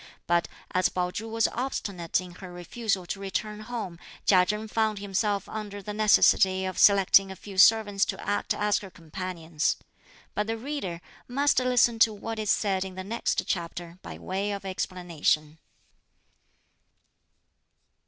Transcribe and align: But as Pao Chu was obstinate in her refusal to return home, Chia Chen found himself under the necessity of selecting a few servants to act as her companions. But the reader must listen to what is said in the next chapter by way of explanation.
But 0.25 0.47
as 0.71 0.89
Pao 0.89 1.11
Chu 1.11 1.29
was 1.29 1.47
obstinate 1.49 2.19
in 2.21 2.31
her 2.31 2.51
refusal 2.51 3.05
to 3.05 3.19
return 3.19 3.59
home, 3.59 3.99
Chia 4.25 4.47
Chen 4.47 4.67
found 4.67 4.97
himself 4.97 5.47
under 5.47 5.79
the 5.79 5.93
necessity 5.93 6.65
of 6.65 6.79
selecting 6.79 7.29
a 7.31 7.35
few 7.35 7.59
servants 7.59 8.03
to 8.05 8.19
act 8.19 8.55
as 8.55 8.79
her 8.79 8.89
companions. 8.89 9.75
But 10.33 10.47
the 10.47 10.57
reader 10.57 11.01
must 11.27 11.59
listen 11.59 11.99
to 11.99 12.13
what 12.15 12.39
is 12.39 12.49
said 12.49 12.83
in 12.83 12.95
the 12.95 13.03
next 13.03 13.43
chapter 13.45 13.99
by 14.01 14.17
way 14.17 14.51
of 14.53 14.65
explanation. 14.65 15.59